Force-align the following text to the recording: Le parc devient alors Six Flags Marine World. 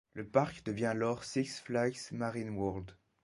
Le 0.13 0.25
parc 0.27 0.65
devient 0.65 0.87
alors 0.87 1.23
Six 1.23 1.59
Flags 1.59 2.11
Marine 2.11 2.57
World. 2.57 2.89